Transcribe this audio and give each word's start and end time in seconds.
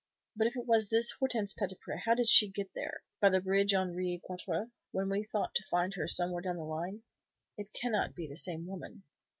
"But 0.35 0.47
if 0.47 0.55
it 0.55 0.65
was 0.65 0.87
this 0.89 1.11
Hortense 1.19 1.53
Petitpré 1.53 1.99
how 2.05 2.15
did 2.15 2.27
she 2.27 2.47
get 2.49 2.73
there, 2.73 3.03
by 3.19 3.29
the 3.29 3.39
bridge 3.39 3.71
Henri 3.75 4.19
Quatre, 4.23 4.71
when 4.91 5.09
we 5.11 5.23
thought 5.23 5.53
to 5.53 5.63
find 5.69 5.93
her 5.93 6.07
somewhere 6.07 6.41
down 6.41 6.57
the 6.57 6.63
line? 6.63 7.03
It 7.55 7.71
cannot 7.71 8.15
be 8.15 8.25
the 8.27 8.35
same 8.35 8.65
woman." 8.65 9.03